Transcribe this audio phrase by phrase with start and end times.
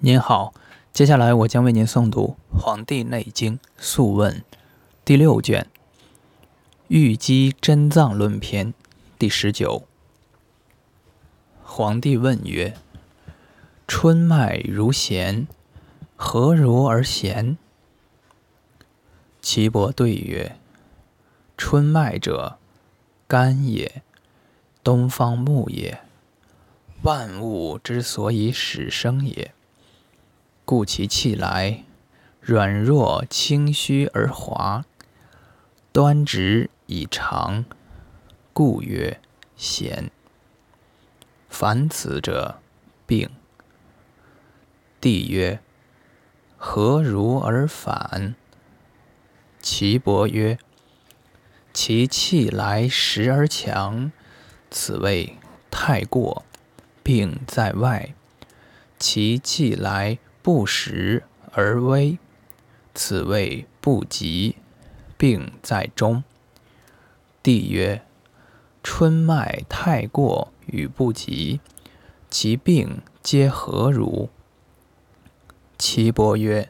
[0.00, 0.52] 您好，
[0.92, 4.34] 接下来我将为您诵读《黄帝内经·素问》
[5.06, 5.66] 第六卷
[6.88, 8.74] 《玉鸡真脏论篇》
[9.18, 9.84] 第十九。
[11.64, 12.76] 皇帝问曰
[13.88, 15.48] ：“春脉如弦，
[16.14, 17.56] 何如而弦？”
[19.40, 20.58] 岐伯对曰
[21.56, 22.58] ：“春脉者，
[23.26, 24.02] 肝也，
[24.84, 26.00] 东方木也，
[27.02, 29.52] 万物之所以始生也。”
[30.66, 31.84] 故其气来，
[32.40, 34.84] 软弱轻虚而滑，
[35.92, 37.64] 端直以长，
[38.52, 39.20] 故曰
[39.56, 40.10] 弦。
[41.48, 42.58] 凡此者，
[43.06, 43.30] 病。
[45.00, 45.60] 帝曰：
[46.56, 48.34] 何如而反？
[49.62, 50.58] 岐伯曰：
[51.72, 54.10] 其气来实而强，
[54.68, 55.36] 此谓
[55.70, 56.44] 太过，
[57.04, 58.14] 病在外；
[58.98, 60.18] 其气来。
[60.46, 62.20] 不时而微，
[62.94, 64.54] 此谓不及，
[65.18, 66.22] 病在中。
[67.42, 68.02] 帝曰：
[68.80, 71.58] 春脉太过与不及，
[72.30, 74.28] 其病皆何如？
[75.76, 76.68] 岐伯曰：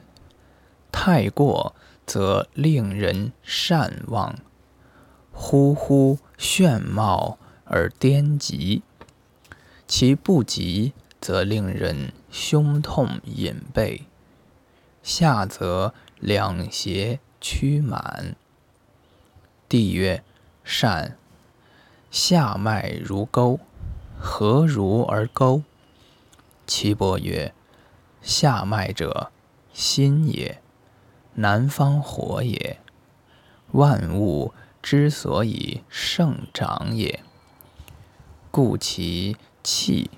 [0.91, 4.39] 太过则令人善忘，
[5.33, 8.81] 忽忽眩冒而颠急；
[9.87, 10.95] 其不及。
[11.19, 14.03] 则令人胸痛隐背，
[15.03, 18.37] 下则两胁曲满。
[19.71, 20.23] 帝曰：
[20.63, 21.17] 善。
[22.11, 23.59] 下脉如钩，
[24.21, 25.63] 何如而钩？
[26.67, 27.55] 岐伯曰：
[28.21, 29.33] 下脉者，
[29.73, 30.61] 心也，
[31.37, 32.79] 南方火也，
[33.73, 37.21] 万物之所以盛长也，
[38.51, 40.11] 故其气。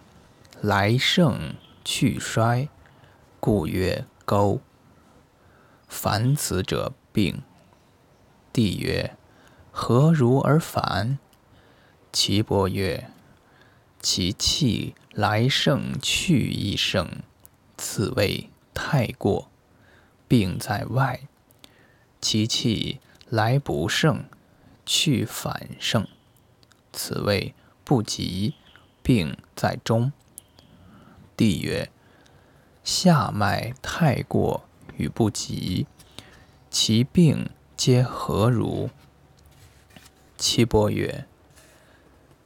[0.61, 1.55] 来盛
[1.91, 2.69] 去衰，
[3.41, 4.61] 故曰钩。
[5.89, 7.43] 凡此者病。
[8.53, 9.17] 帝曰：
[9.71, 11.19] 何如而反？
[12.13, 13.11] 岐伯曰：
[14.03, 17.09] 其气来盛去亦盛，
[17.79, 19.51] 此谓太过，
[20.29, 21.21] 病在外；
[22.21, 23.01] 其气
[23.31, 24.25] 来不盛，
[24.85, 26.07] 去反盛，
[26.93, 28.57] 此谓不及，
[29.03, 30.13] 病在中。
[31.39, 31.89] 帝曰：
[32.83, 34.65] 下脉太过
[34.97, 35.87] 与不及，
[36.69, 38.91] 其病皆何如？
[40.37, 41.27] 岐伯曰：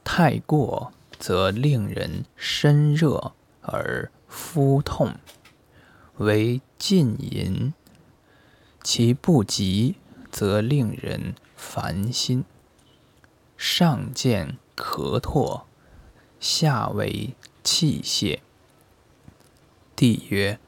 [0.03, 3.33] 太过则令人身热
[3.63, 5.15] 而肤痛，
[6.17, 7.73] 为禁淫；
[8.83, 9.95] 其不及
[10.29, 12.45] 则令人烦心，
[13.57, 15.63] 上见咳唾，
[16.39, 18.43] 下为气泄。
[19.95, 20.59] 帝曰：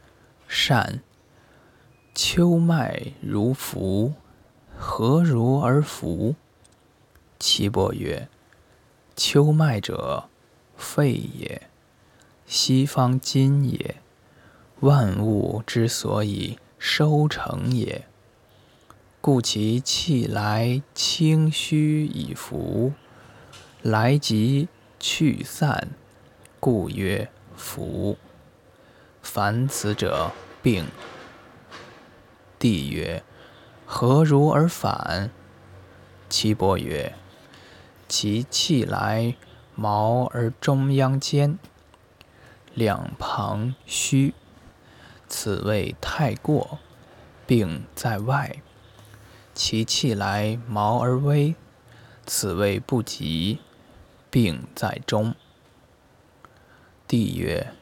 [0.47, 1.01] 善。
[2.13, 4.13] 秋脉如浮，
[4.77, 6.35] 何如而浮？
[7.39, 8.29] 岐伯曰：
[9.15, 10.29] 秋脉者，
[10.77, 11.63] 肺也，
[12.45, 13.95] 西方筋也，
[14.79, 18.05] 万物之所以收成也。
[19.19, 22.93] 故其气来清虚以浮，
[23.81, 24.69] 来急
[24.99, 25.89] 去散，
[26.59, 28.17] 故曰浮。
[29.25, 30.31] 凡此者，
[30.61, 30.85] 病。
[32.59, 33.23] 帝曰：
[33.83, 35.31] 何如而反？
[36.29, 37.15] 岐伯曰：
[38.07, 39.35] 其气来
[39.73, 41.57] 毛而中央坚，
[42.75, 44.35] 两旁虚，
[45.27, 46.77] 此谓太过，
[47.47, 48.61] 病在外；
[49.55, 51.55] 其气来毛而微，
[52.27, 53.59] 此谓不及，
[54.29, 55.33] 病在中。
[57.07, 57.73] 帝曰。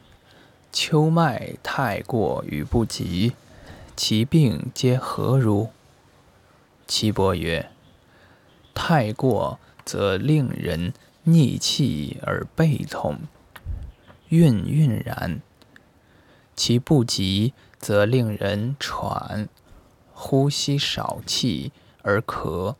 [0.74, 3.34] 秋脉太过与不及，
[3.94, 5.68] 其病皆何如？
[6.88, 7.70] 岐伯曰：
[8.74, 10.92] 太过则令人
[11.22, 13.20] 逆气而背痛，
[14.30, 15.38] 晕晕然；
[16.56, 19.48] 其不及则令人喘，
[20.12, 21.70] 呼吸少气
[22.02, 22.74] 而咳。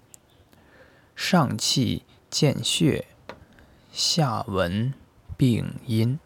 [1.14, 3.06] 上气见血，
[3.92, 4.92] 下闻
[5.36, 6.18] 病因。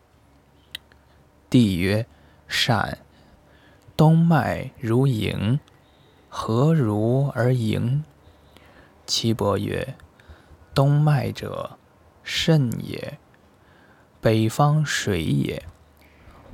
[1.50, 2.06] 帝曰：
[2.46, 2.98] 善。
[3.96, 5.58] 东脉如营，
[6.28, 8.04] 何如而营？
[9.06, 9.96] 岐伯曰：
[10.74, 11.78] 东脉者，
[12.22, 13.18] 肾也，
[14.20, 15.64] 北方水也，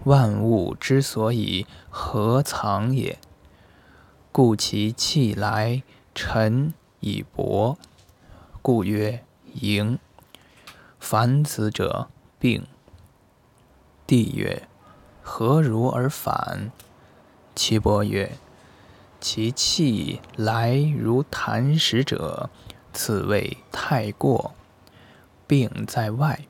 [0.05, 3.19] 万物之所以合藏也。
[4.32, 5.82] 故其气来
[6.14, 7.76] 沉以薄，
[8.62, 9.25] 故曰
[9.55, 9.99] 营。
[10.99, 12.08] 凡此者
[12.38, 12.64] 病。
[14.06, 14.67] 帝曰。
[15.26, 16.70] 何如而返？
[17.56, 18.32] 岐伯曰：
[19.20, 22.50] 其气来如痰石者，
[22.92, 24.54] 此谓太过，
[25.46, 26.40] 病在外；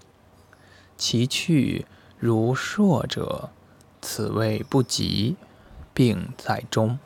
[0.97, 1.87] 其去
[2.19, 3.51] 如朔者，
[4.03, 5.37] 此谓不及，
[5.95, 6.99] 病在中。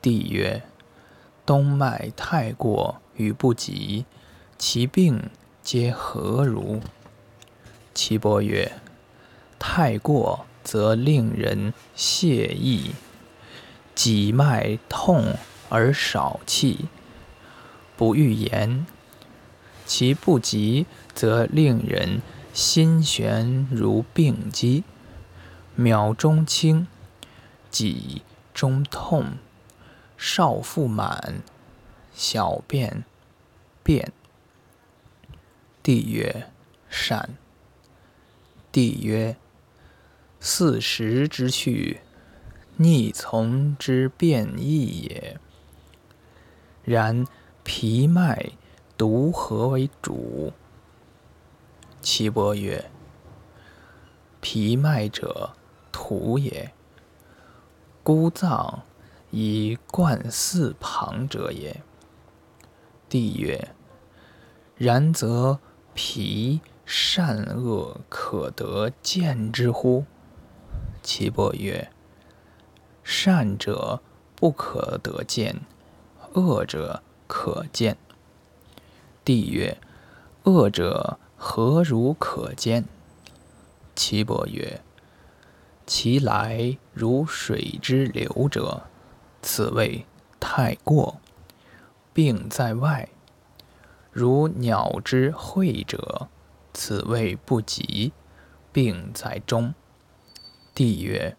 [0.00, 0.62] 帝曰：
[1.44, 4.06] 东脉太过与不及，
[4.56, 5.30] 其病
[5.60, 6.80] 皆何如？
[7.92, 8.80] 岐伯曰：
[9.58, 12.92] 太过则令人泄意。
[13.94, 15.36] 己脉痛
[15.68, 16.88] 而少气，
[17.96, 18.84] 不欲言；
[19.86, 22.20] 其不及，则令人
[22.52, 24.82] 心悬如病机，
[25.76, 26.88] 秒中轻，
[27.70, 28.22] 己
[28.52, 29.34] 中痛，
[30.18, 31.42] 少腹满，
[32.12, 33.04] 小便
[33.84, 34.12] 便。
[35.84, 36.50] 帝曰：
[36.90, 37.36] 善。
[38.72, 39.36] 帝曰：
[40.46, 42.02] 四时之序。
[42.76, 45.40] 逆从之变异也。
[46.82, 47.26] 然
[47.62, 48.50] 脾脉
[48.98, 50.52] 独何为主？
[52.02, 52.90] 岐伯曰：
[54.42, 55.54] 脾脉者，
[55.90, 56.74] 土也。
[58.02, 58.82] 孤脏
[59.30, 61.82] 以贯四旁者也。
[63.08, 63.70] 帝曰：
[64.76, 65.58] 然则
[65.94, 70.04] 脾善恶可得见之乎？
[71.04, 71.90] 岐伯曰。
[73.04, 74.00] 善者
[74.34, 75.60] 不可得见，
[76.32, 77.98] 恶者可见。
[79.22, 79.76] 帝曰：
[80.44, 82.86] 恶者何如可见？
[83.94, 84.80] 岐伯曰：
[85.86, 88.84] 其来如水之流者，
[89.42, 90.06] 此谓
[90.40, 91.20] 太过，
[92.14, 93.08] 病在外；
[94.10, 96.28] 如鸟之喙者，
[96.72, 98.14] 此谓不及，
[98.72, 99.74] 病在中。
[100.74, 101.36] 帝曰。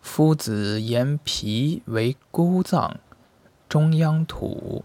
[0.00, 2.98] 夫子言脾为孤脏，
[3.68, 4.84] 中央土，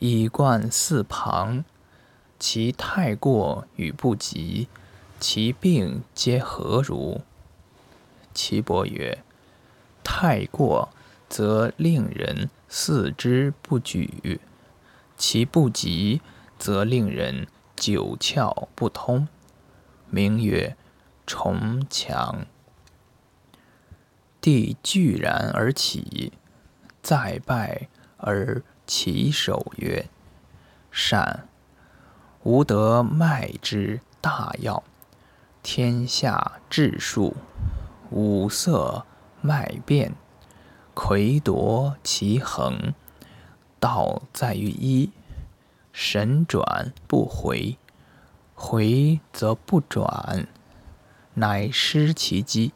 [0.00, 1.64] 以贯四旁，
[2.38, 4.66] 其太过与不及，
[5.20, 7.20] 其病皆何如？
[8.34, 9.22] 岐伯曰：
[10.02, 10.88] 太过，
[11.28, 14.40] 则令人四肢不举；
[15.16, 16.20] 其不及，
[16.58, 17.46] 则令人
[17.76, 19.28] 九窍不通，
[20.08, 20.76] 名曰
[21.24, 22.46] 重强。
[24.40, 26.32] 帝惧然而起，
[27.02, 30.06] 再拜而起手曰
[30.90, 31.46] ：“善。
[32.42, 34.82] 吾得脉之大要，
[35.62, 37.36] 天下治术，
[38.10, 39.04] 五色
[39.42, 40.14] 脉变，
[40.94, 42.94] 魁夺其衡。
[43.78, 45.10] 道在于一，
[45.92, 47.76] 神转不回，
[48.54, 50.46] 回则不转，
[51.34, 52.72] 乃失其机。”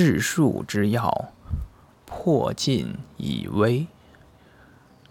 [0.00, 1.32] 治术之要，
[2.06, 3.88] 破尽以微，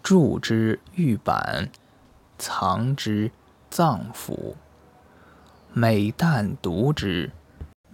[0.02, 1.68] 著之玉板，
[2.38, 3.30] 藏之
[3.68, 4.54] 脏腑。
[5.74, 7.32] 每旦读之，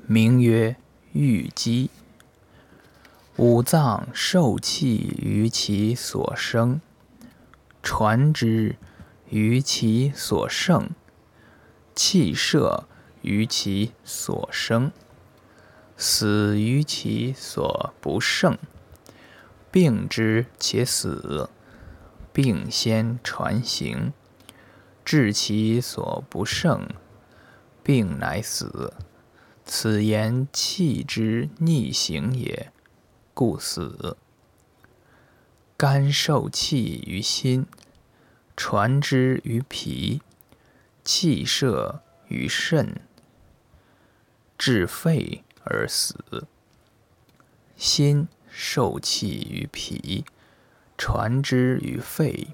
[0.07, 0.77] 名曰
[1.13, 1.91] 玉机。
[3.39, 6.81] 五脏受气于其所生，
[7.83, 8.77] 传之
[9.31, 10.91] 于其所盛，
[11.93, 12.85] 气摄
[13.23, 14.93] 于其所生。
[15.97, 18.59] 死于其所不胜，
[19.71, 21.49] 病之且死，
[22.33, 24.13] 病先传行，
[25.05, 26.89] 治其所不胜，
[27.85, 28.93] 病乃死。
[29.65, 32.73] 此言气之逆行也，
[33.33, 34.17] 故死。
[35.77, 37.67] 肝受气于心，
[38.57, 40.21] 传之于脾，
[41.05, 43.01] 气摄于肾，
[44.59, 45.44] 治肺。
[45.65, 46.47] 而死，
[47.77, 50.25] 心受气于脾，
[50.97, 52.49] 传之于肺，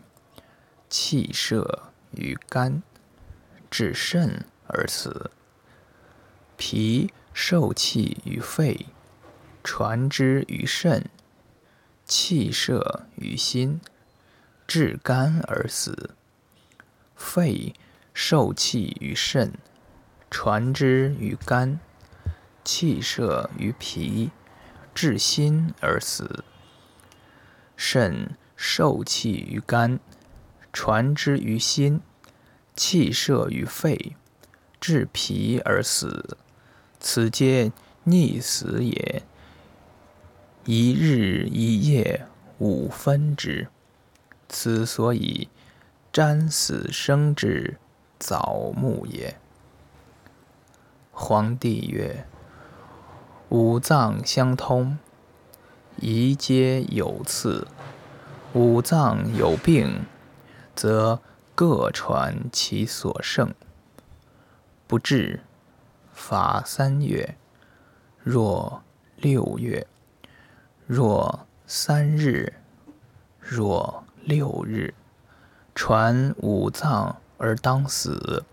[0.88, 2.82] 气摄于肝，
[3.70, 5.30] 至肾而死。
[6.56, 8.86] 脾受气于肺，
[9.62, 11.08] 传之于肾，
[12.04, 13.80] 气摄于心，
[14.66, 16.10] 至肝而死。
[17.16, 17.74] 肺
[18.14, 19.54] 受气于肾，
[20.30, 21.80] 传之于肝。
[22.64, 24.30] 气摄于脾，
[24.94, 26.44] 至心而死；
[27.76, 29.98] 肾受气于肝，
[30.72, 32.00] 传之于心；
[32.76, 34.14] 气摄于肺，
[34.80, 36.36] 至脾而死。
[37.00, 37.72] 此皆
[38.04, 39.22] 逆死也。
[40.64, 42.26] 一日一夜
[42.58, 43.68] 五分之，
[44.48, 45.48] 此所以
[46.12, 47.78] 瞻死生之
[48.18, 49.36] 早暮也。
[51.12, 52.26] 皇帝曰。
[53.50, 54.97] 五脏相通，
[55.97, 57.66] 宜皆有次；
[58.52, 60.07] 五脏有病，
[60.76, 61.21] 则
[61.57, 63.52] 各传其所胜。
[64.87, 65.40] 不治，
[66.12, 67.35] 罚三月；
[68.23, 68.85] 若
[69.16, 69.85] 六月；
[70.87, 72.52] 若三日；
[73.40, 74.95] 若六日，
[75.75, 78.45] 传五脏而当死，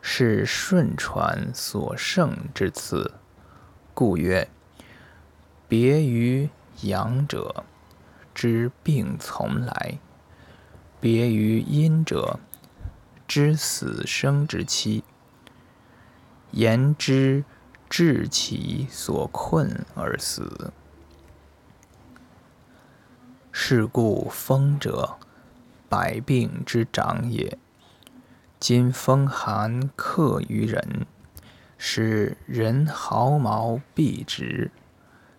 [0.00, 3.19] 是顺传所胜之次。
[3.94, 4.48] 故曰：
[5.68, 6.48] 别于
[6.82, 7.64] 阳者，
[8.34, 9.98] 知病从来；
[11.00, 12.40] 别于阴者，
[13.28, 15.04] 知死生之期。
[16.52, 17.44] 言之
[17.88, 20.72] 至其所困而死。
[23.52, 25.16] 是故风者，
[25.88, 27.58] 百病之长也。
[28.58, 31.06] 今风寒克于人。
[31.82, 34.70] 使人毫毛毕直，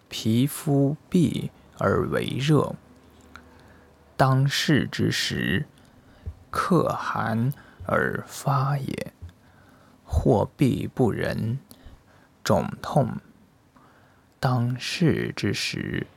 [0.09, 2.73] 皮肤闭而为热。
[4.17, 5.67] 当世之时，
[6.49, 7.53] 克寒
[7.85, 9.13] 而发也。
[10.03, 11.59] 或闭不仁，
[12.43, 13.17] 肿痛。
[14.39, 16.07] 当世之时，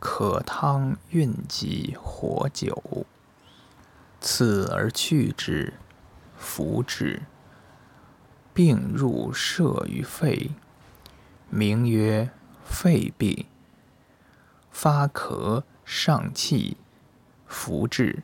[0.00, 3.04] 可汤运及火酒，
[4.18, 5.74] 刺而去之，
[6.38, 7.20] 服之。
[8.54, 10.50] 病入射于肺，
[11.48, 12.30] 名曰
[12.64, 13.46] 肺病。
[14.70, 16.76] 发咳上气，
[17.46, 18.22] 服滞。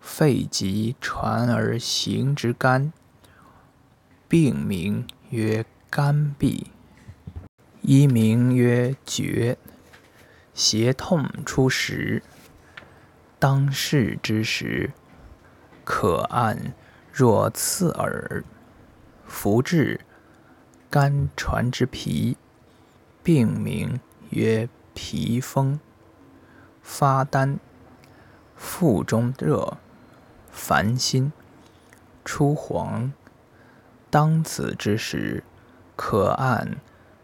[0.00, 2.92] 肺急传而行之肝，
[4.28, 6.66] 病名曰肝痹。
[7.82, 9.58] 医名曰厥。
[10.54, 12.22] 胁痛出时，
[13.38, 14.92] 当世之时，
[15.84, 16.74] 可按
[17.12, 18.42] 若刺耳。
[19.28, 20.00] 服治，
[20.90, 22.36] 肝传之脾，
[23.22, 25.78] 病名曰脾风。
[26.82, 27.60] 发丹，
[28.56, 29.76] 腹中热，
[30.50, 31.30] 烦心，
[32.24, 33.12] 出黄。
[34.10, 35.44] 当此之时，
[35.94, 36.78] 可按，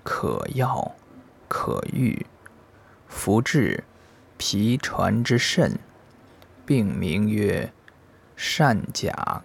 [0.04, 0.94] 可药，
[1.49, 2.26] 可愈。
[3.08, 3.82] 服治，
[4.37, 5.78] 脾传之肾，
[6.66, 7.73] 病名曰
[8.37, 9.42] 善甲。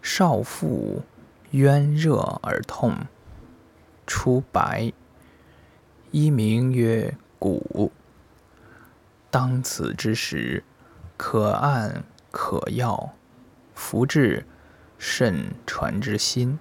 [0.00, 1.02] 少腹。
[1.52, 3.06] 渊热而痛，
[4.06, 4.92] 出白，
[6.10, 7.90] 医名曰谷。
[9.30, 10.62] 当此之时，
[11.16, 13.14] 可按，可药，
[13.74, 14.44] 服治，
[14.98, 16.58] 肾传之心，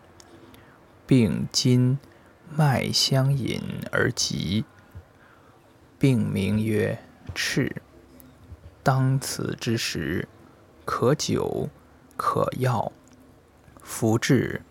[1.06, 2.00] 病筋
[2.50, 4.64] 脉相引而急，
[6.00, 6.98] 病名曰
[7.36, 7.82] 赤。
[8.84, 10.30] 当此之时，
[10.86, 11.68] 可灸，
[12.16, 12.94] 可药，
[13.84, 14.62] 服治。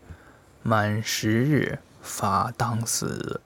[0.68, 3.40] 满十日，法当死。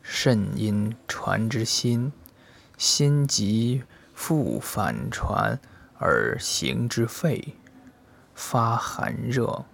[0.00, 2.10] 肾阴传之心，
[2.78, 3.82] 心急
[4.14, 5.60] 复反传
[5.98, 7.54] 而行之肺，
[8.34, 9.66] 发寒热，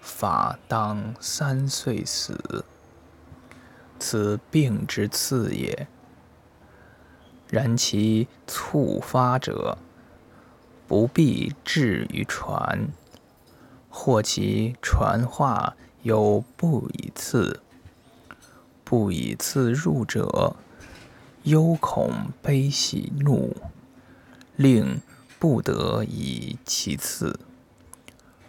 [0.00, 2.64] 法当三岁死。
[3.98, 5.86] 此病之次也。
[7.50, 9.76] 然其猝发者，
[10.88, 12.88] 不必至于传。
[13.98, 17.60] 或其传话有不以次，
[18.84, 20.54] 不以次入者，
[21.44, 22.12] 忧恐
[22.42, 23.56] 悲喜怒，
[24.54, 25.00] 令
[25.38, 27.40] 不得以其次，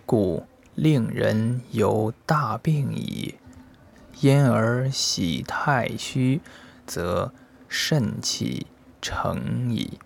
[0.05, 3.35] 故令人有大病矣。
[4.19, 6.41] 因而喜太虚，
[6.85, 7.31] 则
[7.69, 8.67] 肾气
[9.01, 9.97] 成矣；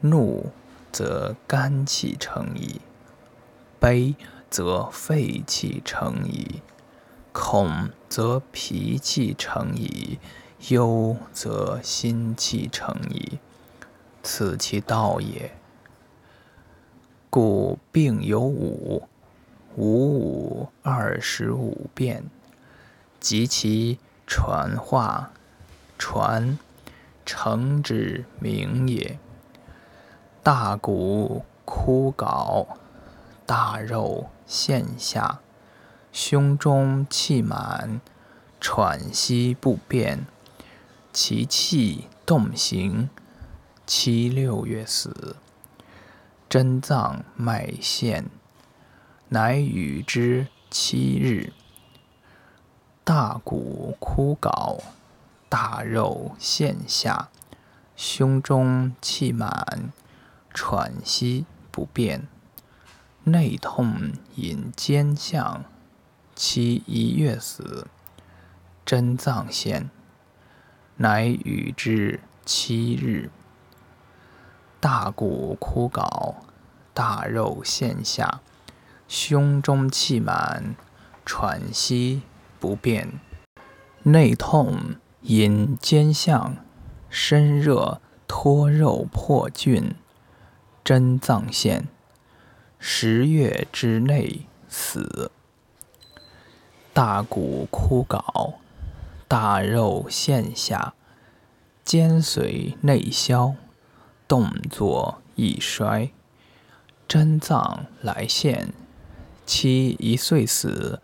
[0.00, 0.52] 怒
[0.92, 2.80] 则肝气成矣。
[3.84, 4.14] 悲
[4.48, 6.62] 则肺气成矣，
[7.34, 10.18] 恐则脾气成矣，
[10.68, 13.38] 忧则心气成矣。
[14.22, 15.54] 此其道也。
[17.28, 19.06] 故病有五，
[19.76, 22.24] 五五二十五变，
[23.20, 25.30] 及其传化，
[25.98, 26.58] 传
[27.26, 29.18] 成之名也。
[30.42, 32.66] 大骨枯槁。
[33.46, 35.40] 大肉陷下，
[36.10, 38.00] 胸中气满，
[38.58, 40.26] 喘息不便，
[41.12, 43.10] 其气动行，
[43.86, 45.36] 七六月死。
[46.48, 48.30] 真脏脉陷，
[49.28, 51.52] 乃与之七日。
[53.02, 54.80] 大骨枯槁，
[55.50, 57.28] 大肉陷下，
[57.94, 59.92] 胸中气满，
[60.54, 62.26] 喘息不便。
[63.26, 65.64] 内痛引兼项，
[66.34, 67.86] 其一月死。
[68.84, 69.88] 真脏现，
[70.98, 73.30] 乃与之七日。
[74.78, 76.34] 大骨枯槁，
[76.92, 78.42] 大肉陷下，
[79.08, 80.74] 胸中气满，
[81.24, 82.20] 喘息
[82.60, 83.08] 不便，
[84.02, 86.58] 内痛引肩项，
[87.08, 89.94] 身热脱肉破菌，
[90.84, 91.88] 真脏现。
[92.86, 95.30] 十月之内死。
[96.92, 98.56] 大骨枯槁，
[99.26, 100.92] 大肉陷下，
[101.82, 103.54] 肩髓内消。
[104.28, 106.10] 动作易衰，
[107.08, 108.74] 真脏来现，
[109.46, 111.00] 其一岁死，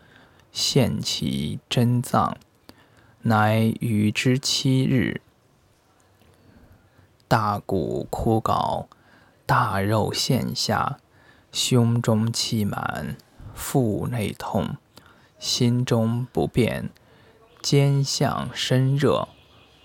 [0.51, 2.37] 现其真脏，
[3.23, 5.21] 乃与之七日。
[7.27, 8.85] 大骨枯槁，
[9.47, 10.99] 大肉陷下，
[11.51, 13.17] 胸中气满，
[13.53, 14.77] 腹内痛，
[15.37, 16.89] 心中不便，
[17.61, 19.27] 肩项身热，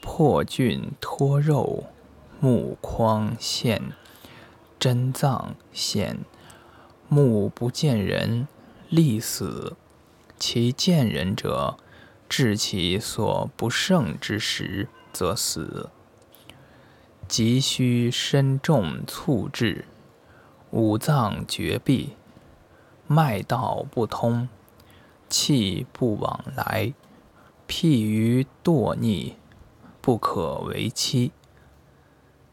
[0.00, 1.86] 破菌脱肉。
[2.38, 3.92] 目眶现，
[4.78, 6.18] 真脏现，
[7.08, 8.46] 目不见人，
[8.90, 9.74] 立死。
[10.38, 11.78] 其见人者，
[12.28, 15.88] 至其所不胜之时，则死。
[17.26, 19.86] 急需身重促治，
[20.70, 22.16] 五脏绝闭，
[23.06, 24.48] 脉道不通，
[25.28, 26.92] 气不往来，
[27.68, 29.36] 譬于堕逆，
[30.00, 31.32] 不可为妻。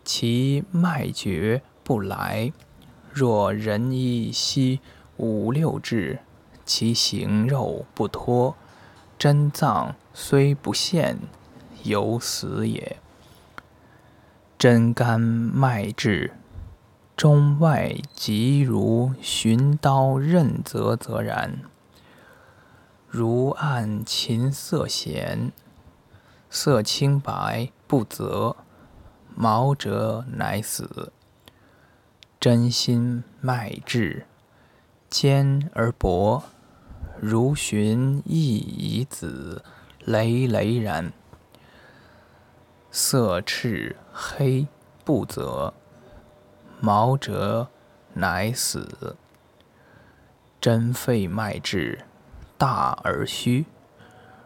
[0.05, 2.53] 其脉绝不来，
[3.12, 4.79] 若人一息
[5.17, 6.20] 五六至，
[6.65, 8.55] 其形肉不脱，
[9.17, 11.17] 真脏虽不现，
[11.84, 12.98] 犹死也。
[14.58, 16.34] 真肝脉至，
[17.15, 21.62] 中外即如寻刀刃泽泽然，
[23.08, 25.51] 如按琴瑟弦，
[26.50, 28.55] 色清白不泽。
[29.35, 31.11] 毛折乃死，
[32.40, 34.27] 真心脉至，
[35.09, 36.44] 坚而薄，
[37.20, 39.64] 如寻一遗子，
[40.05, 41.11] 累累然。
[42.92, 44.68] 色赤黑
[45.03, 45.74] 不泽，
[46.85, 47.69] 毛折
[48.13, 49.15] 乃死。
[50.59, 52.03] 真肺脉至，
[52.57, 53.65] 大而虚，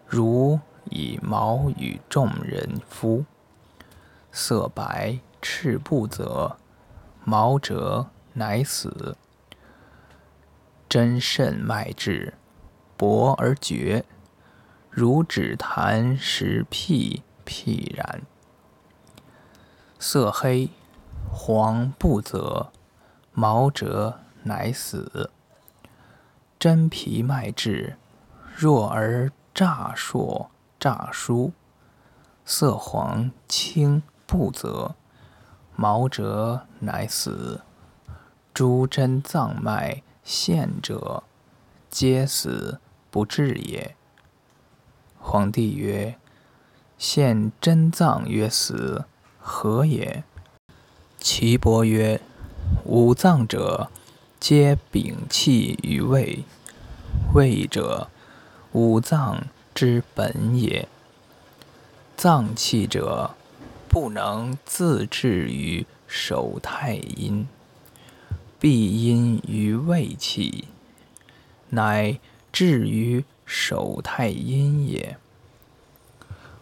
[0.06, 3.26] 如以毛与众人夫。
[4.32, 6.58] 色白赤不泽，
[7.24, 9.18] 毛折乃死。
[10.88, 12.36] 真肾脉至，
[12.96, 14.06] 薄而绝，
[14.92, 18.22] 如指弹石辟辟然。
[19.98, 20.70] 色黑
[21.32, 22.72] 黄不泽，
[23.34, 25.32] 毛折乃死。
[26.60, 27.98] 真皮脉至，
[28.56, 31.52] 弱而乍硕乍疏，
[32.46, 34.04] 色黄青。
[34.30, 34.94] 不则，
[35.78, 37.62] 毛折乃死。
[38.54, 41.24] 诸真脏脉现者，
[41.90, 43.96] 皆死不治也。
[45.18, 46.18] 皇帝曰：
[46.98, 49.06] 现真脏曰死，
[49.40, 50.26] 何也？
[51.30, 52.22] 岐伯曰：
[52.86, 53.92] 五脏者，
[54.40, 56.46] 皆禀气于胃，
[57.34, 58.08] 胃者，
[58.72, 59.44] 五脏
[59.76, 60.88] 之本也。
[62.16, 63.32] 脏气者。
[63.90, 67.46] 不能自治于手太阴，
[68.58, 70.70] 必因于胃气，
[71.72, 72.18] 乃
[72.54, 75.18] 至于手太阴也。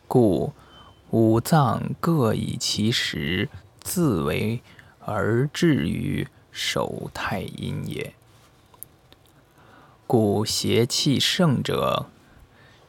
[0.08, 0.54] 故
[1.12, 3.48] 五脏各以其时
[3.86, 4.64] 自为
[5.00, 8.16] 而治于手太阴也。
[10.08, 12.08] 故邪气盛者，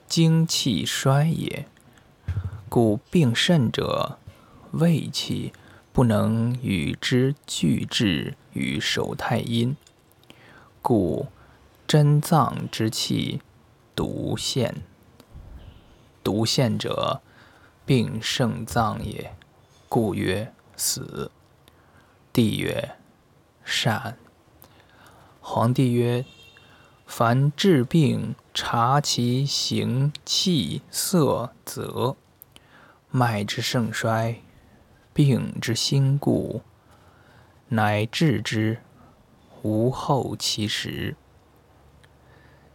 [0.08, 1.68] 精气衰也。
[2.70, 4.18] 故病肾者。
[4.72, 5.52] 胃气
[5.92, 9.76] 不能与之俱治于手太阴，
[10.82, 11.28] 故
[11.86, 13.40] 真脏之气
[13.94, 14.82] 独现。
[16.22, 17.22] 独现者，
[17.86, 19.34] 病盛脏也，
[19.88, 21.30] 故曰死。
[22.32, 22.96] 帝曰：
[23.64, 24.16] 善。
[25.40, 26.24] 皇帝曰：
[27.06, 32.16] 凡治病，察其形气色泽，
[33.10, 34.42] 脉之盛衰。
[35.12, 36.60] 病之心故，
[37.68, 38.80] 乃治之，
[39.62, 41.16] 无后其时。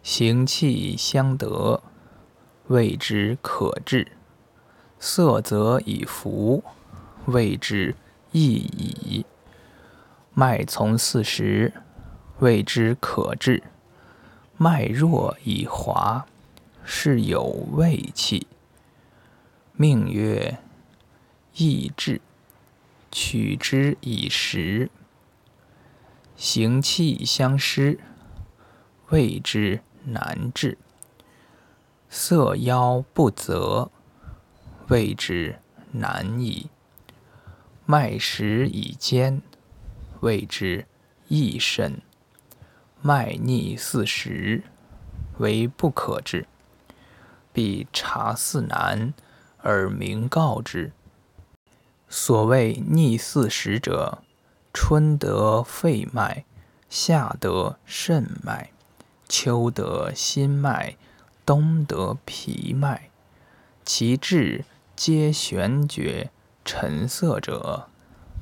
[0.01, 1.83] 行气相得，
[2.67, 4.07] 谓之可治；
[4.97, 6.63] 色泽以服，
[7.25, 7.95] 谓之
[8.31, 9.25] 易矣。
[10.33, 11.73] 脉从四时，
[12.39, 13.61] 谓之可治；
[14.57, 16.25] 脉弱以滑，
[16.83, 18.47] 是有胃气。
[19.73, 20.59] 命曰
[21.55, 22.21] 易治，
[23.11, 24.89] 取之以时。
[26.37, 27.99] 行气相失，
[29.09, 30.77] 谓之难治；
[32.09, 33.91] 色腰不泽，
[34.87, 35.59] 谓之
[35.91, 36.69] 难矣。
[37.91, 39.41] 脉实以坚，
[40.21, 40.85] 谓之
[41.27, 41.95] 易肾；
[43.01, 44.63] 脉逆四时，
[45.39, 46.47] 为不可治。
[47.51, 49.13] 必察四难，
[49.57, 50.93] 而明告之。
[52.07, 54.19] 所谓逆四时者，
[54.73, 56.45] 春得肺脉，
[56.89, 58.71] 夏得肾脉，
[59.27, 60.95] 秋得心脉，
[61.45, 63.09] 冬得脾脉。
[63.83, 64.63] 其志
[64.95, 66.31] 皆玄绝。
[66.63, 67.87] 陈色者，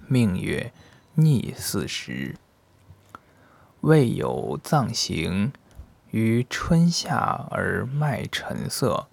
[0.07, 0.73] 命曰
[1.15, 2.35] 逆四时。
[3.81, 5.53] 未有脏行，
[6.11, 9.07] 于春夏而脉沉色，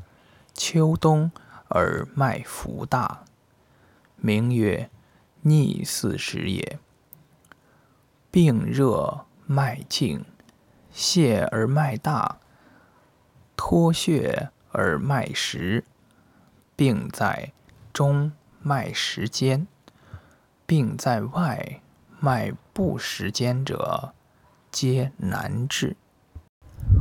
[0.52, 1.30] 秋冬
[1.68, 3.24] 而脉浮大，
[4.16, 4.90] 名曰
[5.42, 6.80] 逆四时也。
[8.32, 10.24] 病热脉静，
[10.90, 12.38] 泄而脉大，
[13.56, 15.84] 脱血而脉实。
[16.74, 17.52] 病在
[17.92, 18.32] 中。
[18.66, 19.68] 脉时间，
[20.66, 21.80] 病在外，
[22.18, 24.12] 脉不时间者，
[24.72, 25.94] 皆难治。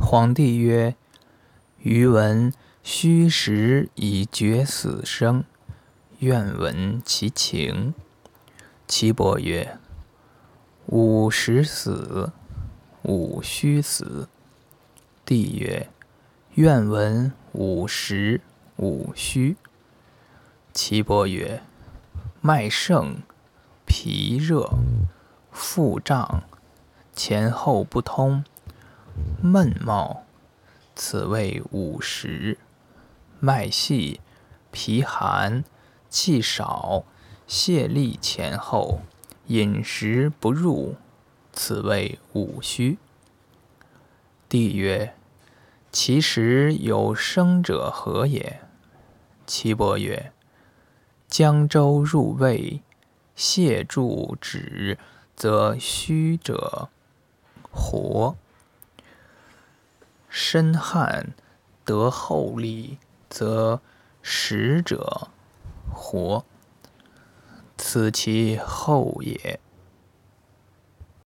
[0.00, 0.94] 皇帝曰
[1.82, 5.42] ：“余闻虚实以决死生，
[6.20, 7.92] 愿闻其情。”
[8.86, 9.76] 岐伯曰
[10.86, 12.32] ：“吾实死，
[13.02, 14.28] 吾虚死。”
[15.26, 15.88] 帝曰
[16.54, 18.40] ：“愿闻吾实，
[18.76, 19.56] 吾虚。”
[20.76, 21.62] 岐伯曰
[22.42, 23.22] ：“脉盛，
[23.86, 24.68] 脾热，
[25.50, 26.42] 腹胀，
[27.14, 28.44] 前后不通，
[29.42, 30.24] 闷冒，
[30.94, 32.58] 此谓五实；
[33.40, 34.20] 脉细，
[34.70, 35.64] 脾寒，
[36.10, 37.04] 气少，
[37.46, 39.00] 泄力前后，
[39.46, 40.96] 饮食不入，
[41.54, 42.98] 此谓五虚。”
[44.46, 45.14] 帝曰
[45.90, 48.60] ：“其实有生者何也？”
[49.46, 50.32] 岐伯曰：
[51.28, 52.82] 江州入胃，
[53.36, 54.96] 泻注止，
[55.34, 56.88] 则虚者
[57.70, 58.36] 活；
[60.28, 61.34] 身汗
[61.84, 63.80] 得厚利，则
[64.22, 65.28] 实者
[65.92, 66.44] 活。
[67.76, 69.60] 此其厚也。